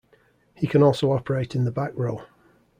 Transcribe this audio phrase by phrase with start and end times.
[0.55, 2.23] He can also operate in the back row.